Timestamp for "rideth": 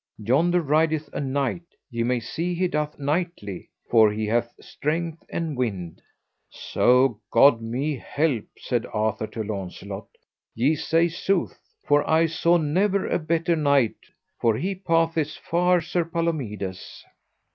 0.63-1.13